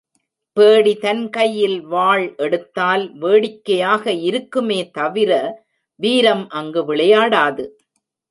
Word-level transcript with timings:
பேடி 0.57 0.93
தன் 0.95 1.29
கையில் 1.29 1.75
வாள் 1.85 2.23
எடுத்தால் 2.35 3.03
வேடிக்கையாக 3.19 4.13
இருக்குமே 4.21 4.79
தவிர 4.91 5.31
வீரம் 5.99 6.49
அங்கு 6.49 6.83
விளையாடாது. 6.85 7.65